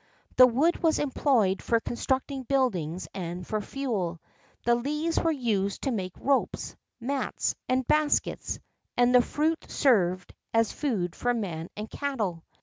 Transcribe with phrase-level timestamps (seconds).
[0.35, 4.19] The wood was employed for constructing buildings and for fuel;
[4.65, 8.57] the leaves were used to make ropes, mats, and baskets;
[8.97, 12.43] and the fruit served as food for man and cattle.